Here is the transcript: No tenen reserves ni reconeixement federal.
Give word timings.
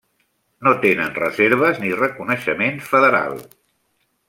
No 0.67 0.71
tenen 0.85 1.13
reserves 1.17 1.83
ni 1.83 1.93
reconeixement 2.01 2.81
federal. 2.89 3.39